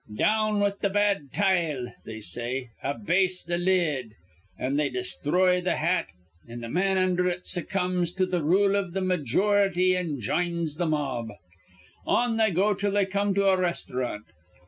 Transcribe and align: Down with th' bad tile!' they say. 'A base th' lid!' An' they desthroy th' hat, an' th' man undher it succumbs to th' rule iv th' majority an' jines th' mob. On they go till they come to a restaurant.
Down 0.17 0.59
with 0.61 0.79
th' 0.79 0.91
bad 0.91 1.31
tile!' 1.31 1.93
they 2.05 2.21
say. 2.21 2.71
'A 2.81 2.97
base 3.05 3.43
th' 3.43 3.59
lid!' 3.59 4.15
An' 4.57 4.75
they 4.75 4.89
desthroy 4.89 5.61
th' 5.63 5.77
hat, 5.77 6.07
an' 6.49 6.61
th' 6.63 6.71
man 6.71 6.97
undher 6.97 7.27
it 7.27 7.45
succumbs 7.45 8.11
to 8.13 8.25
th' 8.25 8.41
rule 8.41 8.73
iv 8.75 8.93
th' 8.95 9.03
majority 9.03 9.95
an' 9.95 10.19
jines 10.19 10.77
th' 10.77 10.87
mob. 10.87 11.29
On 12.07 12.37
they 12.37 12.49
go 12.49 12.73
till 12.73 12.89
they 12.89 13.05
come 13.05 13.35
to 13.35 13.45
a 13.45 13.55
restaurant. 13.57 14.25